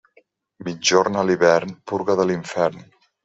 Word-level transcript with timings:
Migjorn 0.69 1.19
a 1.19 1.25
l'hivern, 1.29 1.75
purga 1.91 2.17
de 2.21 2.27
l'infern. 2.31 2.81